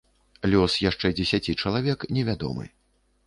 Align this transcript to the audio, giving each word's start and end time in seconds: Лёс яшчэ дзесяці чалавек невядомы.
Лёс 0.51 0.77
яшчэ 0.83 1.11
дзесяці 1.19 1.55
чалавек 1.63 2.05
невядомы. 2.17 2.65